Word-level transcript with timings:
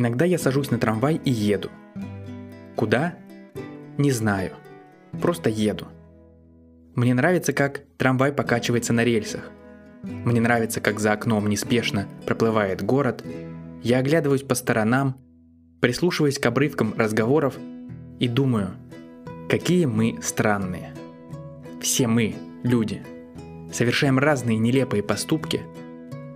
Иногда 0.00 0.24
я 0.24 0.38
сажусь 0.38 0.70
на 0.70 0.78
трамвай 0.78 1.20
и 1.22 1.30
еду. 1.30 1.68
Куда? 2.74 3.16
Не 3.98 4.12
знаю. 4.12 4.52
Просто 5.20 5.50
еду. 5.50 5.88
Мне 6.94 7.12
нравится, 7.12 7.52
как 7.52 7.82
трамвай 7.98 8.32
покачивается 8.32 8.94
на 8.94 9.04
рельсах. 9.04 9.50
Мне 10.02 10.40
нравится, 10.40 10.80
как 10.80 11.00
за 11.00 11.12
окном 11.12 11.50
неспешно 11.50 12.06
проплывает 12.24 12.82
город. 12.82 13.22
Я 13.82 13.98
оглядываюсь 13.98 14.42
по 14.42 14.54
сторонам, 14.54 15.18
прислушиваясь 15.82 16.38
к 16.38 16.46
обрывкам 16.46 16.94
разговоров 16.96 17.58
и 18.18 18.26
думаю, 18.26 18.70
какие 19.50 19.84
мы 19.84 20.18
странные. 20.22 20.94
Все 21.82 22.06
мы, 22.06 22.36
люди, 22.62 23.02
совершаем 23.70 24.18
разные 24.18 24.56
нелепые 24.56 25.02
поступки 25.02 25.60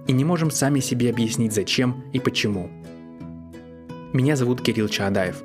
и 0.06 0.12
не 0.12 0.26
можем 0.26 0.50
сами 0.50 0.80
себе 0.80 1.08
объяснить 1.08 1.54
зачем 1.54 2.04
и 2.12 2.20
почему. 2.20 2.68
Меня 4.14 4.36
зовут 4.36 4.62
Кирилл 4.62 4.88
Чаадаев. 4.88 5.42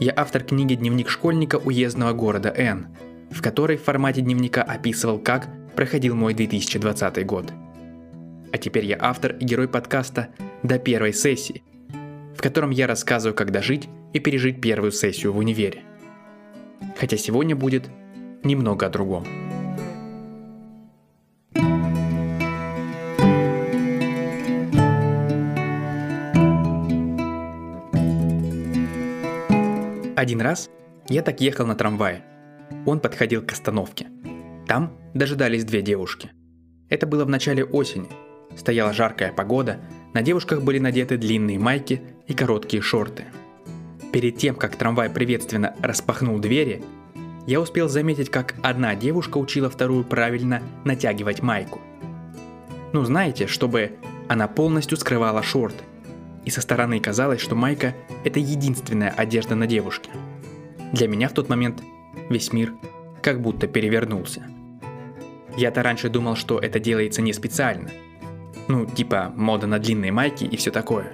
Я 0.00 0.14
автор 0.16 0.42
книги 0.42 0.72
«Дневник 0.72 1.10
школьника 1.10 1.56
уездного 1.56 2.14
города 2.14 2.50
Н», 2.56 2.86
в 3.30 3.42
которой 3.42 3.76
в 3.76 3.82
формате 3.82 4.22
дневника 4.22 4.62
описывал, 4.62 5.18
как 5.18 5.46
проходил 5.76 6.16
мой 6.16 6.32
2020 6.32 7.26
год. 7.26 7.52
А 8.50 8.56
теперь 8.56 8.86
я 8.86 8.96
автор 8.98 9.32
и 9.32 9.44
герой 9.44 9.68
подкаста 9.68 10.28
«До 10.62 10.78
первой 10.78 11.12
сессии», 11.12 11.62
в 12.34 12.40
котором 12.40 12.70
я 12.70 12.86
рассказываю, 12.86 13.34
как 13.34 13.50
дожить 13.50 13.90
и 14.14 14.20
пережить 14.20 14.62
первую 14.62 14.92
сессию 14.92 15.34
в 15.34 15.36
универе. 15.36 15.82
Хотя 16.98 17.18
сегодня 17.18 17.54
будет 17.56 17.90
немного 18.42 18.86
о 18.86 18.88
другом. 18.88 19.47
Один 30.18 30.40
раз 30.40 30.68
я 31.08 31.22
так 31.22 31.40
ехал 31.40 31.64
на 31.64 31.76
трамвае. 31.76 32.24
Он 32.86 32.98
подходил 32.98 33.40
к 33.40 33.52
остановке. 33.52 34.08
Там 34.66 34.98
дожидались 35.14 35.64
две 35.64 35.80
девушки. 35.80 36.32
Это 36.88 37.06
было 37.06 37.24
в 37.24 37.28
начале 37.28 37.64
осени. 37.64 38.08
Стояла 38.56 38.92
жаркая 38.92 39.32
погода, 39.32 39.78
на 40.14 40.22
девушках 40.22 40.62
были 40.62 40.80
надеты 40.80 41.18
длинные 41.18 41.60
майки 41.60 42.02
и 42.26 42.34
короткие 42.34 42.82
шорты. 42.82 43.26
Перед 44.12 44.38
тем, 44.38 44.56
как 44.56 44.74
трамвай 44.74 45.08
приветственно 45.08 45.76
распахнул 45.82 46.40
двери, 46.40 46.82
я 47.46 47.60
успел 47.60 47.88
заметить, 47.88 48.28
как 48.28 48.56
одна 48.60 48.96
девушка 48.96 49.38
учила 49.38 49.70
вторую 49.70 50.02
правильно 50.02 50.64
натягивать 50.84 51.44
майку. 51.44 51.80
Ну 52.92 53.04
знаете, 53.04 53.46
чтобы 53.46 53.92
она 54.26 54.48
полностью 54.48 54.98
скрывала 54.98 55.44
шорты– 55.44 55.84
и 56.44 56.50
со 56.50 56.60
стороны 56.60 57.00
казалось, 57.00 57.40
что 57.40 57.54
майка– 57.54 57.94
это 58.24 58.40
единственная 58.40 59.10
одежда 59.10 59.54
на 59.54 59.66
девушке. 59.66 60.10
Для 60.92 61.08
меня 61.08 61.28
в 61.28 61.32
тот 61.32 61.48
момент 61.48 61.82
весь 62.30 62.52
мир 62.52 62.72
как 63.22 63.40
будто 63.40 63.66
перевернулся. 63.66 64.42
Я-то 65.56 65.82
раньше 65.82 66.08
думал, 66.08 66.36
что 66.36 66.58
это 66.58 66.78
делается 66.78 67.20
не 67.20 67.32
специально. 67.32 67.90
Ну, 68.68 68.86
типа 68.86 69.32
мода 69.34 69.66
на 69.66 69.78
длинные 69.78 70.12
майки 70.12 70.44
и 70.44 70.56
все 70.56 70.70
такое. 70.70 71.12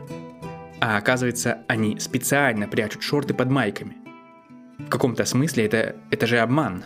А 0.80 0.98
оказывается, 0.98 1.58
они 1.66 1.98
специально 1.98 2.68
прячут 2.68 3.02
шорты 3.02 3.32
под 3.32 3.50
майками. 3.50 3.96
В 4.78 4.88
каком-то 4.88 5.24
смысле 5.24 5.64
это, 5.64 5.96
это 6.10 6.26
же 6.26 6.38
обман. 6.38 6.84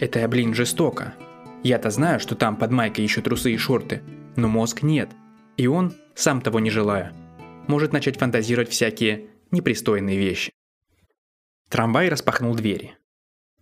Это, 0.00 0.26
блин, 0.28 0.54
жестоко. 0.54 1.14
Я-то 1.62 1.90
знаю, 1.90 2.20
что 2.20 2.34
там 2.34 2.56
под 2.56 2.70
майкой 2.70 3.04
еще 3.04 3.20
трусы 3.20 3.52
и 3.52 3.56
шорты, 3.56 4.02
но 4.36 4.48
мозг 4.48 4.82
нет. 4.82 5.10
И 5.56 5.66
он, 5.66 5.94
сам 6.14 6.40
того 6.40 6.58
не 6.58 6.70
желая, 6.70 7.12
может 7.68 7.92
начать 7.92 8.18
фантазировать 8.18 8.70
всякие 8.70 9.26
непристойные 9.50 10.18
вещи. 10.18 10.50
Трамвай 11.70 12.08
распахнул 12.08 12.54
двери. 12.54 12.96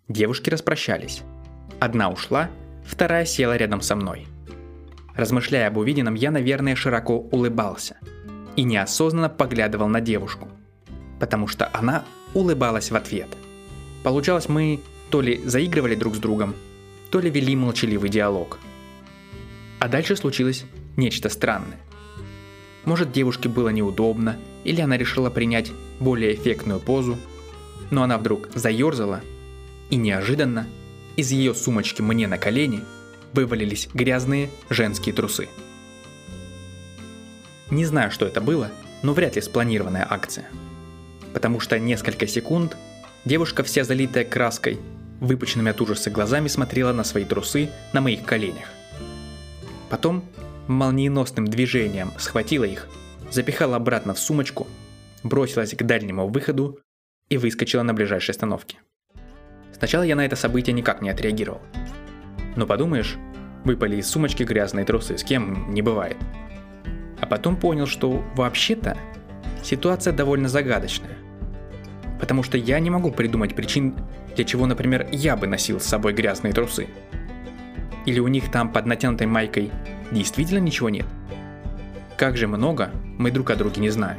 Девушки 0.09 0.49
распрощались. 0.49 1.23
Одна 1.81 2.09
ушла, 2.11 2.51
вторая 2.87 3.25
села 3.25 3.57
рядом 3.57 3.81
со 3.81 3.97
мной. 3.97 4.27
Размышляя 5.15 5.69
об 5.69 5.77
увиденном, 5.77 6.15
я, 6.15 6.31
наверное, 6.31 6.77
широко 6.77 7.19
улыбался 7.19 7.97
и 8.55 8.63
неосознанно 8.63 9.29
поглядывал 9.29 9.89
на 9.89 10.01
девушку, 10.01 10.49
потому 11.19 11.49
что 11.49 11.69
она 11.73 12.05
улыбалась 12.35 12.91
в 12.91 12.97
ответ. 12.97 13.29
Получалось, 14.05 14.49
мы 14.49 14.81
то 15.11 15.21
ли 15.21 15.41
заигрывали 15.45 15.95
друг 15.95 16.15
с 16.15 16.19
другом, 16.19 16.55
то 17.11 17.21
ли 17.21 17.31
вели 17.31 17.57
молчаливый 17.57 18.09
диалог. 18.09 18.59
А 19.81 19.89
дальше 19.89 20.17
случилось 20.17 20.65
нечто 20.97 21.29
странное. 21.29 21.79
Может, 22.87 23.13
девушке 23.13 23.49
было 23.49 23.69
неудобно, 23.69 24.39
или 24.65 24.81
она 24.81 24.97
решила 24.97 25.29
принять 25.29 25.73
более 26.01 26.35
эффектную 26.35 26.81
позу, 26.81 27.19
но 27.91 28.03
она 28.03 28.17
вдруг 28.17 28.49
заерзала, 28.55 29.21
и 29.91 29.97
неожиданно 29.97 30.67
из 31.17 31.33
ее 31.33 31.53
сумочки 31.55 32.01
мне 32.01 32.29
на 32.29 32.39
колени 32.39 32.83
вывалились 33.33 33.89
грязные 33.93 34.51
женские 34.71 35.15
трусы. 35.15 35.49
Не 37.71 37.85
знаю, 37.85 38.13
что 38.13 38.25
это 38.25 38.41
было, 38.41 38.71
но 39.03 39.13
вряд 39.13 39.35
ли 39.35 39.43
спланированная 39.43 40.07
акция. 40.09 40.47
Потому 41.35 41.59
что 41.59 41.81
несколько 41.81 42.29
секунд 42.29 42.77
девушка, 43.25 43.65
вся 43.65 43.83
залитая 43.83 44.25
краской, 44.25 44.79
выпученными 45.21 45.71
от 45.71 45.81
ужаса 45.81 46.11
глазами 46.11 46.47
смотрела 46.47 46.93
на 46.93 47.03
свои 47.03 47.25
трусы 47.25 47.69
на 47.93 48.01
моих 48.01 48.25
коленях. 48.25 48.69
Потом 49.91 50.25
молниеносным 50.69 51.47
движением 51.47 52.13
схватила 52.19 52.65
их, 52.65 52.89
запихала 53.31 53.77
обратно 53.77 54.15
в 54.15 54.19
сумочку, 54.19 54.67
бросилась 55.23 55.75
к 55.75 55.83
дальнему 55.83 56.29
выходу 56.29 56.79
и 57.29 57.39
выскочила 57.39 57.83
на 57.83 57.95
ближайшей 57.95 58.33
остановке. 58.33 58.79
Сначала 59.73 60.03
я 60.03 60.17
на 60.17 60.25
это 60.25 60.37
событие 60.37 60.73
никак 60.73 61.03
не 61.03 61.11
отреагировал. 61.11 61.61
Но 62.57 62.67
подумаешь, 62.67 63.17
выпали 63.65 63.97
из 63.97 64.09
сумочки 64.09 64.43
грязные 64.43 64.87
трусы, 64.87 65.19
с 65.19 65.25
кем 65.25 65.75
не 65.75 65.83
бывает. 65.83 66.17
А 67.21 67.27
потом 67.27 67.57
понял, 67.57 67.87
что 67.87 68.25
вообще-то 68.35 68.97
ситуация 69.63 70.13
довольно 70.13 70.49
загадочная. 70.49 71.17
Потому 72.21 72.43
что 72.43 72.57
я 72.57 72.81
не 72.81 72.89
могу 72.89 73.11
придумать 73.11 73.55
причин, 73.55 73.95
для 74.35 74.45
чего, 74.45 74.67
например, 74.67 75.07
я 75.13 75.37
бы 75.37 75.47
носил 75.47 75.81
с 75.81 75.85
собой 75.85 76.15
грязные 76.15 76.55
трусы. 76.55 76.89
Или 78.07 78.21
у 78.21 78.29
них 78.29 78.51
там 78.51 78.73
под 78.73 78.87
натянутой 78.87 79.27
майкой 79.27 79.71
действительно 80.11 80.59
ничего 80.59 80.89
нет? 80.89 81.07
Как 82.17 82.37
же 82.37 82.47
много 82.47 82.91
мы 83.19 83.31
друг 83.31 83.51
о 83.51 83.57
друге 83.57 83.81
не 83.81 83.91
знаем. 83.91 84.19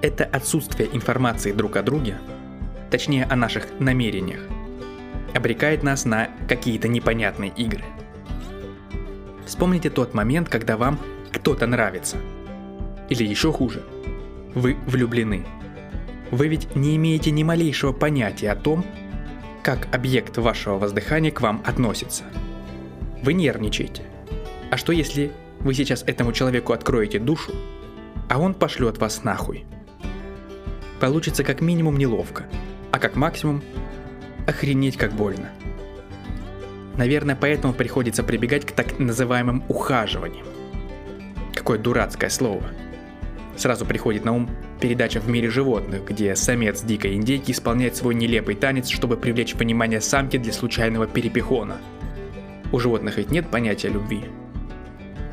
Это 0.00 0.24
отсутствие 0.24 0.88
информации 0.92 1.52
друг 1.52 1.76
о 1.76 1.82
друге, 1.82 2.18
точнее 2.90 3.24
о 3.24 3.36
наших 3.36 3.66
намерениях, 3.78 4.40
обрекает 5.34 5.82
нас 5.82 6.04
на 6.04 6.28
какие-то 6.48 6.88
непонятные 6.88 7.52
игры. 7.56 7.84
Вспомните 9.46 9.90
тот 9.90 10.14
момент, 10.14 10.48
когда 10.48 10.76
вам 10.76 10.98
кто-то 11.32 11.66
нравится. 11.66 12.16
Или 13.08 13.24
еще 13.24 13.52
хуже, 13.52 13.82
вы 14.54 14.76
влюблены. 14.86 15.44
Вы 16.30 16.48
ведь 16.48 16.74
не 16.74 16.96
имеете 16.96 17.30
ни 17.30 17.42
малейшего 17.42 17.92
понятия 17.92 18.50
о 18.50 18.56
том, 18.56 18.84
как 19.62 19.94
объект 19.94 20.38
вашего 20.38 20.78
воздыхания 20.78 21.30
к 21.30 21.40
вам 21.40 21.62
относится. 21.64 22.24
Вы 23.22 23.34
нервничаете. 23.34 24.02
А 24.72 24.78
что 24.78 24.90
если 24.90 25.32
вы 25.60 25.74
сейчас 25.74 26.02
этому 26.06 26.32
человеку 26.32 26.72
откроете 26.72 27.18
душу, 27.18 27.52
а 28.30 28.38
он 28.38 28.54
пошлет 28.54 28.96
вас 28.96 29.22
нахуй? 29.22 29.66
Получится 30.98 31.44
как 31.44 31.60
минимум 31.60 31.98
неловко, 31.98 32.46
а 32.90 32.98
как 32.98 33.14
максимум 33.14 33.62
охренеть 34.46 34.96
как 34.96 35.12
больно. 35.12 35.50
Наверное, 36.96 37.36
поэтому 37.38 37.74
приходится 37.74 38.22
прибегать 38.22 38.64
к 38.64 38.72
так 38.72 38.98
называемым 38.98 39.62
ухаживаниям. 39.68 40.46
Какое 41.54 41.78
дурацкое 41.78 42.30
слово. 42.30 42.64
Сразу 43.58 43.84
приходит 43.84 44.24
на 44.24 44.32
ум 44.32 44.48
передача 44.80 45.20
в 45.20 45.28
мире 45.28 45.50
животных, 45.50 46.06
где 46.06 46.34
самец 46.34 46.80
дикой 46.80 47.16
индейки 47.16 47.50
исполняет 47.50 47.94
свой 47.94 48.14
нелепый 48.14 48.54
танец, 48.54 48.88
чтобы 48.88 49.18
привлечь 49.18 49.54
внимание 49.54 50.00
самки 50.00 50.38
для 50.38 50.54
случайного 50.54 51.06
перепихона. 51.06 51.76
У 52.72 52.78
животных 52.78 53.18
ведь 53.18 53.30
нет 53.30 53.50
понятия 53.50 53.88
любви, 53.88 54.24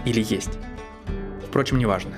или 0.09 0.25
есть. 0.27 0.57
Впрочем, 1.47 1.77
неважно. 1.77 2.11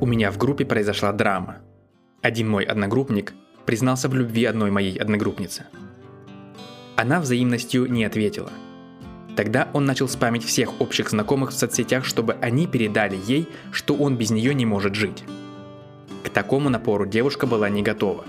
У 0.00 0.06
меня 0.06 0.30
в 0.30 0.38
группе 0.38 0.64
произошла 0.64 1.12
драма. 1.12 1.58
Один 2.22 2.48
мой 2.48 2.64
одногруппник 2.64 3.34
признался 3.66 4.08
в 4.08 4.14
любви 4.14 4.44
одной 4.44 4.70
моей 4.70 4.96
одногруппнице. 4.96 5.66
Она 6.96 7.20
взаимностью 7.20 7.86
не 7.86 8.04
ответила. 8.04 8.50
Тогда 9.36 9.68
он 9.72 9.84
начал 9.84 10.08
спамить 10.08 10.44
всех 10.44 10.80
общих 10.80 11.10
знакомых 11.10 11.50
в 11.50 11.56
соцсетях, 11.56 12.04
чтобы 12.04 12.32
они 12.40 12.66
передали 12.66 13.16
ей, 13.24 13.48
что 13.70 13.94
он 13.94 14.16
без 14.16 14.30
нее 14.30 14.52
не 14.52 14.66
может 14.66 14.96
жить. 14.96 15.22
К 16.28 16.30
такому 16.30 16.68
напору 16.68 17.06
девушка 17.06 17.46
была 17.46 17.70
не 17.70 17.82
готова. 17.82 18.26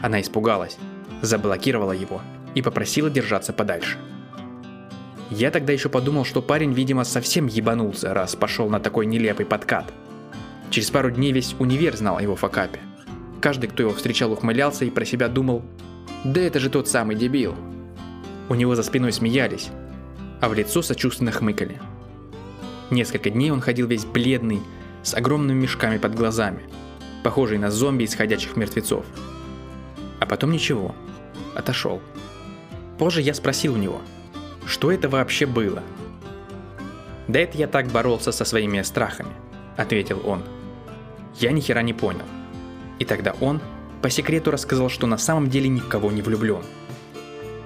Она 0.00 0.22
испугалась, 0.22 0.78
заблокировала 1.20 1.92
его 1.92 2.22
и 2.54 2.62
попросила 2.62 3.10
держаться 3.10 3.52
подальше. 3.52 3.98
Я 5.30 5.50
тогда 5.50 5.74
еще 5.74 5.90
подумал, 5.90 6.24
что 6.24 6.40
парень, 6.40 6.72
видимо, 6.72 7.04
совсем 7.04 7.46
ебанулся, 7.46 8.14
раз 8.14 8.34
пошел 8.34 8.70
на 8.70 8.80
такой 8.80 9.04
нелепый 9.04 9.44
подкат. 9.44 9.92
Через 10.70 10.90
пару 10.90 11.10
дней 11.10 11.32
весь 11.32 11.54
универ 11.58 11.94
знал 11.94 12.16
о 12.16 12.22
его 12.22 12.34
факапе. 12.34 12.80
Каждый, 13.42 13.68
кто 13.68 13.82
его 13.82 13.92
встречал, 13.92 14.32
ухмылялся 14.32 14.86
и 14.86 14.90
про 14.90 15.04
себя 15.04 15.28
думал, 15.28 15.62
да 16.24 16.40
это 16.40 16.58
же 16.58 16.70
тот 16.70 16.88
самый 16.88 17.14
дебил. 17.14 17.54
У 18.48 18.54
него 18.54 18.74
за 18.74 18.82
спиной 18.82 19.12
смеялись, 19.12 19.68
а 20.40 20.48
в 20.48 20.54
лицо 20.54 20.80
сочувственно 20.80 21.30
хмыкали. 21.30 21.78
Несколько 22.90 23.28
дней 23.28 23.50
он 23.50 23.60
ходил 23.60 23.86
весь 23.86 24.06
бледный, 24.06 24.62
с 25.02 25.12
огромными 25.12 25.60
мешками 25.60 25.98
под 25.98 26.14
глазами, 26.14 26.62
похожий 27.24 27.58
на 27.58 27.72
зомби 27.72 28.04
из 28.04 28.14
ходячих 28.14 28.54
мертвецов. 28.54 29.04
А 30.20 30.26
потом 30.26 30.52
ничего, 30.52 30.94
отошел. 31.56 32.00
Позже 32.98 33.22
я 33.22 33.34
спросил 33.34 33.74
у 33.74 33.78
него, 33.78 34.00
что 34.66 34.92
это 34.92 35.08
вообще 35.08 35.46
было. 35.46 35.82
«Да 37.26 37.40
это 37.40 37.56
я 37.56 37.66
так 37.66 37.86
боролся 37.88 38.30
со 38.30 38.44
своими 38.44 38.82
страхами»,— 38.82 39.32
ответил 39.76 40.20
он. 40.24 40.42
Я 41.40 41.50
ни 41.50 41.60
хера 41.60 41.82
не 41.82 41.94
понял. 41.94 42.26
И 42.98 43.04
тогда 43.04 43.34
он 43.40 43.60
по 44.02 44.10
секрету 44.10 44.50
рассказал, 44.50 44.90
что 44.90 45.06
на 45.06 45.16
самом 45.16 45.48
деле 45.48 45.68
ни 45.68 45.80
в 45.80 45.88
кого 45.88 46.12
не 46.12 46.20
влюблен. 46.20 46.62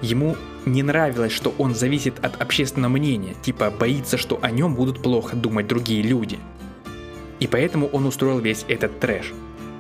Ему 0.01 0.37
не 0.65 0.85
нравилось, 0.85 1.33
что 1.33 1.53
он 1.59 1.75
зависит 1.75 2.25
от 2.25 2.41
общественного 2.41 2.93
мнения, 2.93 3.35
типа 3.43 3.71
боится, 3.71 4.17
что 4.17 4.39
о 4.41 4.53
нем 4.53 4.77
будут 4.77 5.03
плохо 5.03 5.35
думать 5.35 5.67
другие 5.67 6.03
люди. 6.03 6.39
И 7.41 7.47
поэтому 7.47 7.87
он 7.89 8.07
устроил 8.07 8.41
весь 8.41 8.65
этот 8.69 8.99
трэш. 9.01 9.33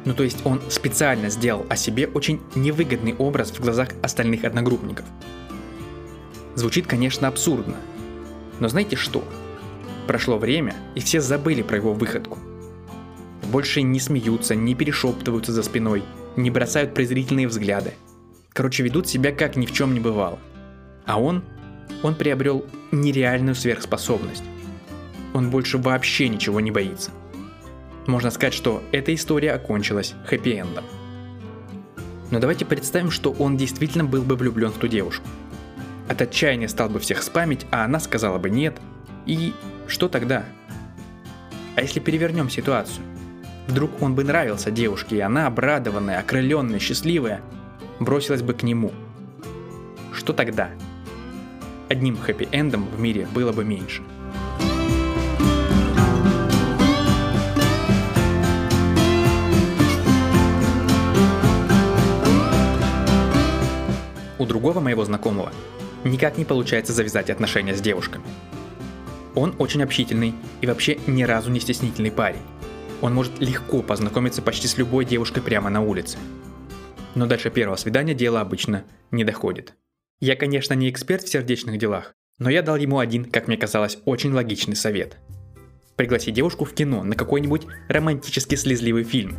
Ну 0.04 0.14
то 0.14 0.22
есть 0.22 0.44
он 0.44 0.60
специально 0.68 1.28
сделал 1.28 1.66
о 1.68 1.76
себе 1.76 2.06
очень 2.06 2.40
невыгодный 2.54 3.14
образ 3.14 3.50
в 3.50 3.60
глазах 3.60 3.90
остальных 4.02 4.44
одногруппников. 4.44 5.04
Звучит, 6.54 6.86
конечно, 6.86 7.28
абсурдно. 7.28 7.76
Но 8.60 8.68
знаете 8.68 8.96
что? 8.96 9.22
Прошло 10.06 10.38
время, 10.38 10.74
и 10.94 11.00
все 11.00 11.20
забыли 11.20 11.62
про 11.62 11.76
его 11.76 11.92
выходку. 11.92 12.38
Больше 13.52 13.82
не 13.82 14.00
смеются, 14.00 14.54
не 14.54 14.74
перешептываются 14.74 15.52
за 15.52 15.62
спиной, 15.62 16.02
не 16.36 16.50
бросают 16.50 16.94
презрительные 16.94 17.48
взгляды. 17.48 17.94
Короче, 18.52 18.82
ведут 18.82 19.08
себя 19.08 19.32
как 19.32 19.56
ни 19.56 19.66
в 19.66 19.72
чем 19.72 19.94
не 19.94 20.00
бывало. 20.00 20.38
А 21.06 21.20
он, 21.20 21.44
он 22.02 22.14
приобрел 22.14 22.64
нереальную 22.90 23.54
сверхспособность. 23.54 24.42
Он 25.34 25.50
больше 25.50 25.78
вообще 25.78 26.28
ничего 26.28 26.60
не 26.60 26.70
боится. 26.70 27.10
Можно 28.08 28.30
сказать, 28.30 28.54
что 28.54 28.82
эта 28.90 29.14
история 29.14 29.52
окончилась 29.52 30.14
хэппи-эндом. 30.28 30.84
Но 32.30 32.40
давайте 32.40 32.64
представим, 32.64 33.10
что 33.10 33.30
он 33.32 33.56
действительно 33.56 34.04
был 34.04 34.22
бы 34.22 34.34
влюблен 34.34 34.70
в 34.70 34.78
ту 34.78 34.88
девушку. 34.88 35.28
От 36.08 36.22
отчаяния 36.22 36.68
стал 36.68 36.88
бы 36.88 37.00
всех 37.00 37.22
спамить, 37.22 37.66
а 37.70 37.84
она 37.84 38.00
сказала 38.00 38.38
бы 38.38 38.48
нет. 38.48 38.80
И 39.26 39.52
что 39.86 40.08
тогда? 40.08 40.44
А 41.76 41.82
если 41.82 42.00
перевернем 42.00 42.48
ситуацию? 42.48 43.04
Вдруг 43.66 44.02
он 44.02 44.14
бы 44.14 44.24
нравился 44.24 44.70
девушке, 44.70 45.16
и 45.18 45.20
она, 45.20 45.46
обрадованная, 45.46 46.18
окрыленная, 46.18 46.78
счастливая, 46.78 47.42
бросилась 48.00 48.42
бы 48.42 48.54
к 48.54 48.62
нему. 48.62 48.90
Что 50.14 50.32
тогда? 50.32 50.70
одним 51.88 52.16
хэппи-эндом 52.16 52.86
в 52.94 53.00
мире 53.00 53.26
было 53.34 53.52
бы 53.52 53.64
меньше. 53.64 54.02
У 64.38 64.46
другого 64.46 64.80
моего 64.80 65.04
знакомого 65.04 65.52
никак 66.04 66.38
не 66.38 66.44
получается 66.44 66.92
завязать 66.92 67.30
отношения 67.30 67.74
с 67.74 67.80
девушками. 67.80 68.24
Он 69.34 69.54
очень 69.58 69.82
общительный 69.82 70.34
и 70.60 70.66
вообще 70.66 70.98
ни 71.06 71.22
разу 71.22 71.50
не 71.50 71.60
стеснительный 71.60 72.10
парень. 72.10 72.42
Он 73.00 73.14
может 73.14 73.38
легко 73.40 73.82
познакомиться 73.82 74.42
почти 74.42 74.66
с 74.66 74.78
любой 74.78 75.04
девушкой 75.04 75.42
прямо 75.42 75.70
на 75.70 75.80
улице. 75.80 76.18
Но 77.14 77.26
дальше 77.26 77.50
первого 77.50 77.76
свидания 77.76 78.14
дело 78.14 78.40
обычно 78.40 78.84
не 79.10 79.24
доходит. 79.24 79.74
Я, 80.20 80.34
конечно, 80.34 80.74
не 80.74 80.90
эксперт 80.90 81.22
в 81.22 81.28
сердечных 81.28 81.78
делах, 81.78 82.14
но 82.38 82.50
я 82.50 82.62
дал 82.62 82.76
ему 82.76 82.98
один, 82.98 83.24
как 83.24 83.46
мне 83.46 83.56
казалось, 83.56 83.98
очень 84.04 84.32
логичный 84.32 84.76
совет. 84.76 85.16
Пригласи 85.96 86.30
девушку 86.30 86.64
в 86.64 86.74
кино 86.74 87.02
на 87.02 87.14
какой-нибудь 87.14 87.66
романтически 87.88 88.54
слезливый 88.54 89.04
фильм. 89.04 89.38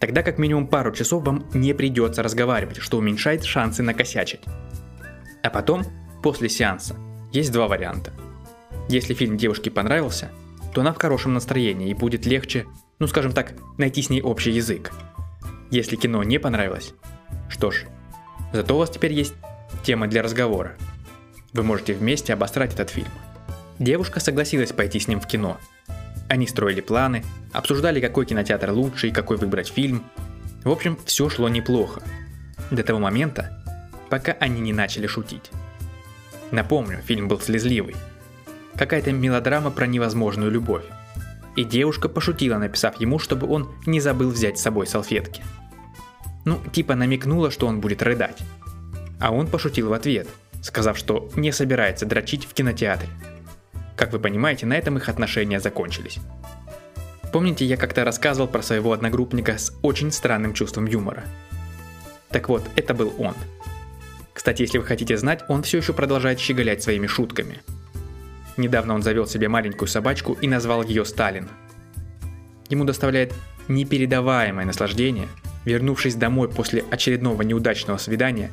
Тогда 0.00 0.22
как 0.22 0.38
минимум 0.38 0.66
пару 0.66 0.92
часов 0.92 1.24
вам 1.24 1.46
не 1.54 1.72
придется 1.74 2.22
разговаривать, 2.22 2.78
что 2.78 2.98
уменьшает 2.98 3.44
шансы 3.44 3.82
накосячить. 3.82 4.40
А 5.42 5.50
потом, 5.50 5.84
после 6.22 6.48
сеанса, 6.48 6.96
есть 7.32 7.52
два 7.52 7.68
варианта. 7.68 8.12
Если 8.88 9.14
фильм 9.14 9.36
девушке 9.36 9.70
понравился, 9.70 10.30
то 10.72 10.80
она 10.80 10.92
в 10.92 11.00
хорошем 11.00 11.34
настроении 11.34 11.90
и 11.90 11.94
будет 11.94 12.26
легче, 12.26 12.66
ну 12.98 13.06
скажем 13.06 13.32
так, 13.32 13.54
найти 13.76 14.02
с 14.02 14.10
ней 14.10 14.22
общий 14.22 14.52
язык. 14.52 14.92
Если 15.70 15.96
кино 15.96 16.22
не 16.22 16.38
понравилось, 16.38 16.94
что 17.48 17.70
ж, 17.70 17.84
зато 18.52 18.74
у 18.74 18.78
вас 18.78 18.90
теперь 18.90 19.12
есть 19.12 19.34
Тема 19.82 20.06
для 20.06 20.22
разговора. 20.22 20.76
Вы 21.52 21.62
можете 21.62 21.94
вместе 21.94 22.32
обосрать 22.32 22.74
этот 22.74 22.90
фильм. 22.90 23.08
Девушка 23.78 24.20
согласилась 24.20 24.72
пойти 24.72 24.98
с 24.98 25.08
ним 25.08 25.20
в 25.20 25.26
кино. 25.26 25.58
Они 26.28 26.46
строили 26.46 26.80
планы, 26.80 27.24
обсуждали, 27.52 28.00
какой 28.00 28.26
кинотеатр 28.26 28.70
лучше 28.70 29.08
и 29.08 29.12
какой 29.12 29.36
выбрать 29.36 29.68
фильм. 29.68 30.04
В 30.64 30.70
общем, 30.70 30.98
все 31.04 31.28
шло 31.28 31.48
неплохо. 31.48 32.02
До 32.70 32.82
того 32.82 32.98
момента, 32.98 33.62
пока 34.10 34.32
они 34.32 34.60
не 34.60 34.72
начали 34.72 35.06
шутить. 35.06 35.50
Напомню, 36.50 36.98
фильм 37.04 37.28
был 37.28 37.40
слезливый. 37.40 37.96
Какая-то 38.76 39.12
мелодрама 39.12 39.70
про 39.70 39.86
невозможную 39.86 40.50
любовь. 40.50 40.84
И 41.56 41.64
девушка 41.64 42.08
пошутила, 42.08 42.58
написав 42.58 43.00
ему, 43.00 43.18
чтобы 43.18 43.48
он 43.48 43.74
не 43.86 44.00
забыл 44.00 44.30
взять 44.30 44.58
с 44.58 44.62
собой 44.62 44.86
салфетки. 44.86 45.42
Ну, 46.44 46.60
типа 46.72 46.94
намекнула, 46.94 47.50
что 47.50 47.66
он 47.66 47.80
будет 47.80 48.02
рыдать. 48.02 48.38
А 49.20 49.32
он 49.32 49.48
пошутил 49.48 49.88
в 49.88 49.92
ответ, 49.92 50.28
сказав, 50.62 50.96
что 50.96 51.28
не 51.34 51.52
собирается 51.52 52.06
дрочить 52.06 52.44
в 52.44 52.54
кинотеатре. 52.54 53.08
Как 53.96 54.12
вы 54.12 54.20
понимаете, 54.20 54.64
на 54.64 54.74
этом 54.74 54.96
их 54.96 55.08
отношения 55.08 55.58
закончились. 55.58 56.18
Помните, 57.32 57.64
я 57.66 57.76
как-то 57.76 58.04
рассказывал 58.04 58.48
про 58.48 58.62
своего 58.62 58.92
одногруппника 58.92 59.58
с 59.58 59.72
очень 59.82 60.12
странным 60.12 60.54
чувством 60.54 60.86
юмора? 60.86 61.24
Так 62.30 62.48
вот, 62.48 62.68
это 62.76 62.94
был 62.94 63.14
он. 63.18 63.34
Кстати, 64.32 64.62
если 64.62 64.78
вы 64.78 64.84
хотите 64.84 65.16
знать, 65.16 65.44
он 65.48 65.62
все 65.62 65.78
еще 65.78 65.92
продолжает 65.92 66.38
щеголять 66.38 66.82
своими 66.82 67.06
шутками. 67.06 67.60
Недавно 68.56 68.94
он 68.94 69.02
завел 69.02 69.26
себе 69.26 69.48
маленькую 69.48 69.88
собачку 69.88 70.34
и 70.40 70.48
назвал 70.48 70.82
ее 70.82 71.04
Сталин. 71.04 71.48
Ему 72.68 72.84
доставляет 72.84 73.34
непередаваемое 73.68 74.64
наслаждение, 74.64 75.28
вернувшись 75.64 76.14
домой 76.14 76.48
после 76.48 76.84
очередного 76.90 77.42
неудачного 77.42 77.98
свидания, 77.98 78.50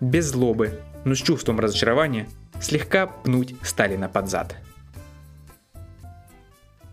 без 0.00 0.26
злобы, 0.26 0.80
но 1.04 1.14
с 1.14 1.18
чувством 1.18 1.60
разочарования, 1.60 2.28
слегка 2.60 3.06
пнуть 3.06 3.54
Сталина 3.62 4.08
под 4.08 4.28
зад. 4.28 4.56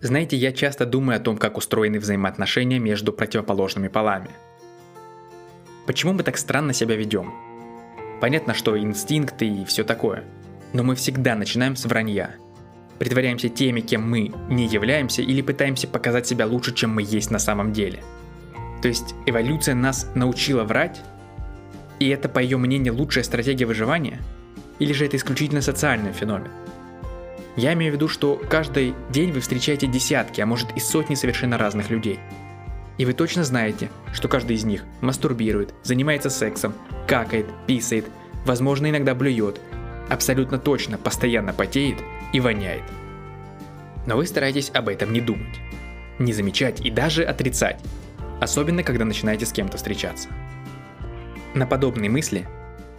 Знаете, 0.01 0.37
я 0.37 0.53
часто 0.53 0.85
думаю 0.85 1.17
о 1.17 1.19
том, 1.19 1.37
как 1.37 1.57
устроены 1.57 1.99
взаимоотношения 1.99 2.79
между 2.79 3.11
противоположными 3.11 3.89
полами. 3.89 4.29
Почему 5.85 6.13
мы 6.13 6.23
так 6.23 6.37
странно 6.37 6.71
себя 6.71 6.95
ведем? 6.95 7.33
Понятно, 8.21 8.53
что 8.53 8.79
инстинкты 8.79 9.47
и 9.47 9.65
все 9.65 9.83
такое, 9.83 10.23
но 10.71 10.83
мы 10.83 10.95
всегда 10.95 11.35
начинаем 11.35 11.75
с 11.75 11.85
вранья. 11.85 12.35
Притворяемся 12.97 13.49
теми, 13.49 13.81
кем 13.81 14.09
мы 14.09 14.31
не 14.49 14.67
являемся, 14.67 15.21
или 15.21 15.41
пытаемся 15.41 15.87
показать 15.87 16.27
себя 16.27 16.45
лучше, 16.45 16.73
чем 16.73 16.91
мы 16.91 17.01
есть 17.01 17.31
на 17.31 17.39
самом 17.39 17.73
деле. 17.73 18.01
То 18.81 18.87
есть 18.87 19.15
эволюция 19.25 19.75
нас 19.75 20.09
научила 20.15 20.63
врать, 20.63 21.01
и 21.99 22.07
это, 22.07 22.29
по 22.29 22.39
ее 22.39 22.57
мнению, 22.57 22.95
лучшая 22.95 23.25
стратегия 23.25 23.65
выживания? 23.65 24.19
Или 24.79 24.93
же 24.93 25.05
это 25.05 25.17
исключительно 25.17 25.61
социальный 25.61 26.13
феномен? 26.13 26.51
Я 27.59 27.73
имею 27.73 27.91
в 27.91 27.95
виду, 27.95 28.07
что 28.07 28.41
каждый 28.49 28.95
день 29.09 29.33
вы 29.33 29.41
встречаете 29.41 29.85
десятки, 29.85 30.39
а 30.39 30.45
может 30.45 30.71
и 30.77 30.79
сотни 30.79 31.15
совершенно 31.15 31.57
разных 31.57 31.89
людей. 31.89 32.17
И 32.97 33.03
вы 33.03 33.11
точно 33.11 33.43
знаете, 33.43 33.89
что 34.13 34.29
каждый 34.29 34.55
из 34.55 34.63
них 34.63 34.85
мастурбирует, 35.01 35.73
занимается 35.83 36.29
сексом, 36.29 36.73
какает, 37.05 37.47
писает, 37.67 38.05
возможно 38.45 38.89
иногда 38.89 39.13
блюет, 39.13 39.59
абсолютно 40.09 40.57
точно 40.57 40.97
постоянно 40.97 41.51
потеет 41.51 41.97
и 42.31 42.39
воняет. 42.39 42.83
Но 44.05 44.15
вы 44.15 44.25
стараетесь 44.25 44.71
об 44.73 44.87
этом 44.87 45.11
не 45.11 45.19
думать, 45.19 45.59
не 46.17 46.31
замечать 46.31 46.79
и 46.79 46.89
даже 46.89 47.25
отрицать, 47.25 47.81
особенно 48.39 48.83
когда 48.83 49.03
начинаете 49.03 49.45
с 49.45 49.51
кем-то 49.51 49.75
встречаться. 49.75 50.29
На 51.53 51.67
подобные 51.67 52.09
мысли 52.09 52.47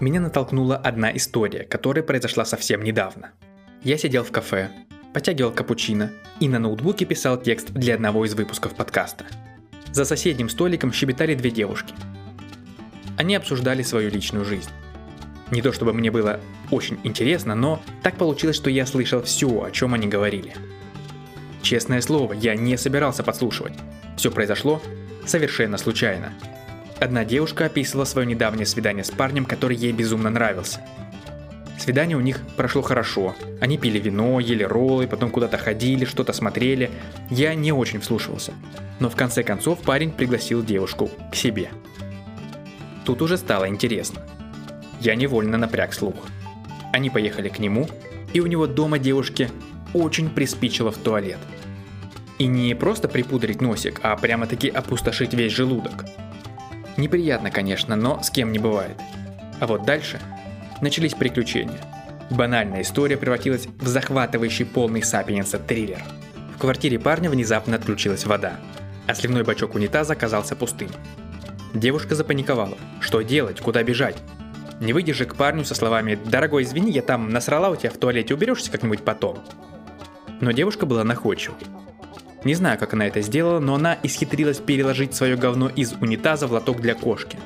меня 0.01 0.21
натолкнула 0.21 0.77
одна 0.77 1.17
история, 1.17 1.65
которая 1.65 2.05
произошла 2.05 2.45
совсем 2.45 2.83
недавно. 2.83 3.33
Я 3.83 3.97
сидел 3.97 4.25
в 4.25 4.31
кафе, 4.31 4.71
потягивал 5.15 5.53
капучино 5.53 6.13
и 6.39 6.49
на 6.49 6.59
ноутбуке 6.59 7.07
писал 7.07 7.41
текст 7.41 7.71
для 7.71 7.95
одного 7.95 8.27
из 8.27 8.35
выпусков 8.35 8.75
подкаста. 8.75 9.25
За 9.91 10.05
соседним 10.05 10.51
столиком 10.51 10.93
щебетали 10.93 11.35
две 11.35 11.51
девушки. 11.51 11.95
Они 13.17 13.35
обсуждали 13.35 13.83
свою 13.83 14.11
личную 14.11 14.45
жизнь. 14.45 14.69
Не 15.51 15.63
то 15.63 15.73
чтобы 15.73 15.95
мне 15.95 16.11
было 16.11 16.41
очень 16.71 17.01
интересно, 17.05 17.55
но 17.55 17.83
так 18.03 18.17
получилось, 18.17 18.57
что 18.57 18.69
я 18.69 18.85
слышал 18.85 19.23
все, 19.23 19.49
о 19.49 19.71
чем 19.71 19.95
они 19.95 20.09
говорили. 20.09 20.55
Честное 21.63 22.03
слово, 22.03 22.35
я 22.35 22.57
не 22.57 22.77
собирался 22.77 23.23
подслушивать. 23.23 23.75
Все 24.17 24.31
произошло 24.31 24.83
совершенно 25.25 25.79
случайно. 25.79 26.35
Одна 26.99 27.25
девушка 27.25 27.65
описывала 27.65 28.05
свое 28.05 28.27
недавнее 28.27 28.67
свидание 28.67 29.05
с 29.05 29.11
парнем, 29.11 29.47
который 29.47 29.77
ей 29.77 29.93
безумно 29.93 30.29
нравился. 30.29 30.85
Свидание 31.81 32.15
у 32.15 32.21
них 32.21 32.43
прошло 32.59 32.83
хорошо. 32.83 33.35
Они 33.59 33.79
пили 33.79 33.99
вино, 33.99 34.39
ели 34.39 34.65
роллы, 34.65 35.07
потом 35.07 35.31
куда-то 35.31 35.57
ходили, 35.57 36.05
что-то 36.05 36.35
смотрели. 36.35 36.91
Я 37.31 37.55
не 37.55 37.73
очень 37.73 38.01
вслушивался. 38.01 38.53
Но 38.99 39.09
в 39.09 39.17
конце 39.17 39.43
концов 39.43 39.79
парень 39.81 40.13
пригласил 40.13 40.63
девушку 40.63 41.11
к 41.33 41.35
себе. 41.35 41.71
Тут 43.07 43.23
уже 43.23 43.39
стало 43.39 43.67
интересно. 43.67 44.21
Я 45.01 45.15
невольно 45.15 45.57
напряг 45.57 45.95
слух. 45.95 46.17
Они 46.93 47.09
поехали 47.09 47.49
к 47.49 47.59
нему, 47.59 47.89
и 48.35 48.41
у 48.41 48.47
него 48.47 48.67
дома 48.67 48.99
девушке 48.99 49.51
очень 49.95 50.29
приспичило 50.29 50.93
в 50.93 50.99
туалет. 50.99 51.39
И 52.39 52.45
не 52.45 52.75
просто 52.75 53.09
припудрить 53.09 53.63
носик, 53.63 54.01
а 54.03 54.15
прямо-таки 54.17 54.69
опустошить 54.69 55.33
весь 55.33 55.53
желудок. 55.53 56.05
Неприятно, 56.99 57.51
конечно, 57.51 57.97
но 57.97 58.23
с 58.23 58.29
кем 58.29 58.53
не 58.53 58.59
бывает. 58.59 58.99
А 59.61 59.67
вот 59.67 59.87
дальше 59.87 60.21
начались 60.81 61.15
приключения. 61.15 61.81
Банальная 62.31 62.83
история 62.83 63.17
превратилась 63.17 63.67
в 63.67 63.87
захватывающий 63.87 64.65
полный 64.65 65.03
сапиенса 65.03 65.59
триллер. 65.59 66.03
В 66.55 66.61
квартире 66.61 66.99
парня 66.99 67.29
внезапно 67.31 67.77
отключилась 67.77 68.25
вода, 68.25 68.61
а 69.07 69.15
сливной 69.15 69.43
бачок 69.43 69.75
унитаза 69.75 70.13
оказался 70.13 70.55
пустым. 70.55 70.91
Девушка 71.75 72.15
запаниковала. 72.15 72.77
Что 73.01 73.23
делать? 73.23 73.61
Куда 73.61 73.83
бежать? 73.83 74.17
Не 74.81 74.93
выйдешь 74.93 75.19
к 75.19 75.35
парню 75.35 75.65
со 75.65 75.75
словами 75.75 76.19
«Дорогой, 76.25 76.63
извини, 76.63 76.91
я 76.91 77.03
там 77.03 77.31
насрала 77.31 77.69
у 77.71 77.77
тебя 77.77 77.91
в 77.91 77.99
туалете, 77.99 78.35
уберешься 78.35 78.71
как-нибудь 78.71 79.05
потом». 79.05 79.39
Но 80.41 80.53
девушка 80.53 80.87
была 80.87 81.05
находчивой. 81.05 81.59
Не 82.45 82.55
знаю, 82.55 82.79
как 82.79 82.95
она 82.95 83.07
это 83.07 83.21
сделала, 83.21 83.61
но 83.61 83.75
она 83.75 83.99
исхитрилась 84.03 84.57
переложить 84.57 85.15
свое 85.15 85.37
говно 85.37 85.69
из 85.69 85.93
унитаза 85.93 86.47
в 86.47 86.53
лоток 86.53 86.81
для 86.81 86.95
кошки. 86.95 87.39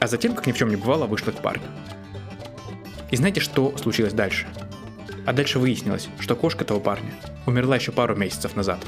А 0.00 0.08
затем, 0.08 0.34
как 0.34 0.46
ни 0.48 0.52
в 0.52 0.56
чем 0.56 0.70
не 0.70 0.76
бывало, 0.76 1.06
вышла 1.06 1.30
к 1.30 1.40
парню. 1.40 1.62
И 3.10 3.16
знаете, 3.16 3.40
что 3.40 3.76
случилось 3.76 4.12
дальше? 4.12 4.46
А 5.26 5.32
дальше 5.32 5.58
выяснилось, 5.58 6.08
что 6.18 6.36
кошка 6.36 6.64
того 6.64 6.80
парня 6.80 7.12
умерла 7.46 7.76
еще 7.76 7.92
пару 7.92 8.14
месяцев 8.16 8.56
назад. 8.56 8.78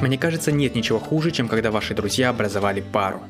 Мне 0.00 0.18
кажется, 0.18 0.50
нет 0.50 0.74
ничего 0.74 0.98
хуже, 0.98 1.30
чем 1.30 1.46
когда 1.46 1.70
ваши 1.70 1.94
друзья 1.94 2.30
образовали 2.30 2.80
пару. 2.80 3.20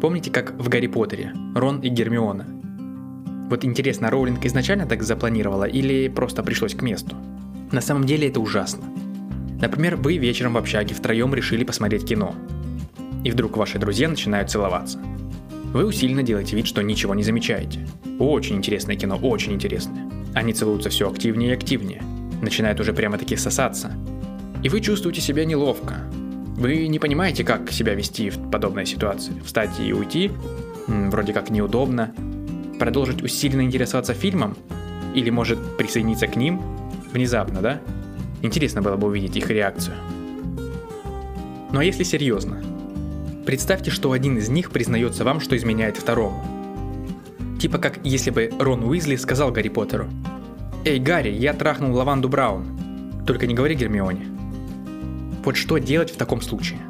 Помните, 0.00 0.30
как 0.30 0.52
в 0.58 0.68
Гарри 0.68 0.88
Поттере, 0.88 1.32
Рон 1.54 1.80
и 1.80 1.88
Гермиона? 1.88 2.46
Вот 3.48 3.64
интересно, 3.64 4.10
Роулинг 4.10 4.44
изначально 4.44 4.86
так 4.86 5.02
запланировала 5.02 5.64
или 5.64 6.08
просто 6.08 6.42
пришлось 6.42 6.74
к 6.74 6.82
месту? 6.82 7.14
На 7.70 7.80
самом 7.80 8.04
деле 8.04 8.28
это 8.28 8.40
ужасно. 8.40 8.91
Например, 9.62 9.94
вы 9.94 10.16
вечером 10.16 10.54
в 10.54 10.58
общаге 10.58 10.92
втроем 10.92 11.32
решили 11.36 11.62
посмотреть 11.62 12.04
кино. 12.04 12.34
И 13.22 13.30
вдруг 13.30 13.56
ваши 13.56 13.78
друзья 13.78 14.08
начинают 14.08 14.50
целоваться. 14.50 14.98
Вы 15.72 15.86
усиленно 15.86 16.24
делаете 16.24 16.56
вид, 16.56 16.66
что 16.66 16.82
ничего 16.82 17.14
не 17.14 17.22
замечаете. 17.22 17.86
Очень 18.18 18.56
интересное 18.56 18.96
кино, 18.96 19.16
очень 19.16 19.52
интересное. 19.52 20.10
Они 20.34 20.52
целуются 20.52 20.90
все 20.90 21.08
активнее 21.08 21.50
и 21.50 21.54
активнее. 21.54 22.02
Начинают 22.42 22.80
уже 22.80 22.92
прямо-таки 22.92 23.36
сосаться. 23.36 23.92
И 24.64 24.68
вы 24.68 24.80
чувствуете 24.80 25.20
себя 25.20 25.44
неловко. 25.44 25.94
Вы 26.56 26.88
не 26.88 26.98
понимаете, 26.98 27.44
как 27.44 27.70
себя 27.70 27.94
вести 27.94 28.30
в 28.30 28.50
подобной 28.50 28.84
ситуации. 28.84 29.40
Встать 29.44 29.78
и 29.78 29.92
уйти, 29.92 30.32
вроде 30.88 31.32
как 31.32 31.50
неудобно. 31.50 32.12
Продолжить 32.80 33.22
усиленно 33.22 33.62
интересоваться 33.62 34.12
фильмом? 34.12 34.56
Или 35.14 35.30
может 35.30 35.76
присоединиться 35.76 36.26
к 36.26 36.34
ним? 36.34 36.60
Внезапно, 37.12 37.60
да? 37.60 37.80
Интересно 38.42 38.82
было 38.82 38.96
бы 38.96 39.06
увидеть 39.06 39.36
их 39.36 39.48
реакцию. 39.48 39.96
Ну 41.72 41.78
а 41.78 41.84
если 41.84 42.02
серьезно? 42.02 42.62
Представьте, 43.46 43.90
что 43.90 44.12
один 44.12 44.36
из 44.36 44.48
них 44.48 44.70
признается 44.70 45.24
вам, 45.24 45.40
что 45.40 45.56
изменяет 45.56 45.96
второму. 45.96 46.44
Типа 47.60 47.78
как 47.78 47.98
если 48.04 48.30
бы 48.30 48.52
Рон 48.58 48.82
Уизли 48.82 49.16
сказал 49.16 49.52
Гарри 49.52 49.68
Поттеру 49.68 50.08
«Эй, 50.84 50.98
Гарри, 50.98 51.30
я 51.30 51.54
трахнул 51.54 51.94
Лаванду 51.94 52.28
Браун». 52.28 52.66
Только 53.26 53.46
не 53.46 53.54
говори 53.54 53.76
Гермионе. 53.76 54.26
Вот 55.44 55.56
что 55.56 55.78
делать 55.78 56.10
в 56.10 56.16
таком 56.16 56.40
случае? 56.40 56.80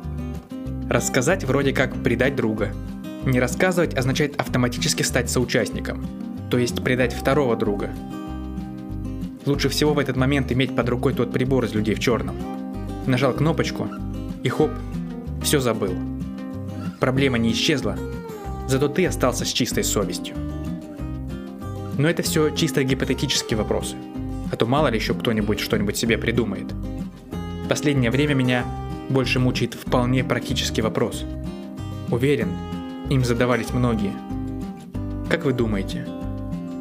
Рассказать 0.89 1.45
вроде 1.45 1.73
как 1.73 1.95
предать 2.03 2.35
друга. 2.35 2.73
Не 3.27 3.39
рассказывать 3.39 3.95
означает 3.95 4.41
автоматически 4.41 5.03
стать 5.03 5.31
соучастником, 5.31 6.07
то 6.51 6.59
есть 6.59 6.83
предать 6.83 7.13
второго 7.13 7.57
друга. 7.57 7.91
Лучше 9.47 9.69
всего 9.69 9.95
в 9.95 9.99
этот 9.99 10.17
момент 10.17 10.53
иметь 10.53 10.75
под 10.75 10.89
рукой 10.89 11.15
тот 11.15 11.33
прибор 11.33 11.65
из 11.65 11.75
людей 11.75 11.95
в 11.95 12.01
черном. 12.01 12.37
Нажал 13.07 13.33
кнопочку 13.33 13.89
и 14.43 14.49
хоп, 14.49 14.71
все 15.43 15.61
забыл. 15.61 15.95
Проблема 17.01 17.39
не 17.39 17.53
исчезла, 17.53 17.99
зато 18.69 18.89
ты 18.89 19.07
остался 19.07 19.45
с 19.45 19.49
чистой 19.49 19.85
совестью. 19.85 20.37
Но 21.99 22.09
это 22.09 22.23
все 22.23 22.51
чисто 22.51 22.85
гипотетические 22.85 23.59
вопросы. 23.59 23.97
А 24.51 24.57
то 24.57 24.67
мало 24.67 24.89
ли 24.89 24.99
еще 24.99 25.15
кто-нибудь 25.15 25.61
что-нибудь 25.61 25.97
себе 25.97 26.19
придумает– 26.19 26.73
Последнее 27.73 28.11
время 28.11 28.35
меня 28.35 28.67
больше 29.09 29.39
мучает 29.39 29.73
вполне 29.73 30.25
практический 30.25 30.83
вопрос. 30.83 31.25
Уверен, 32.11 32.51
им 33.09 33.25
задавались 33.25 33.73
многие. 33.73 34.13
Как 35.31 35.47
вы 35.47 35.55
думаете, 35.55 36.07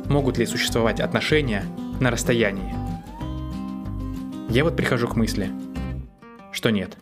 могут 0.10 0.38
ли 0.38 0.46
существовать 0.46 1.00
отношения 1.00 1.64
на 2.02 2.12
расстоянии? 2.12 2.74
Я 4.50 4.64
вот 4.64 4.76
прихожу 4.76 5.08
к 5.08 5.16
мысли, 5.16 5.50
что 6.52 6.72
нет. 6.72 6.98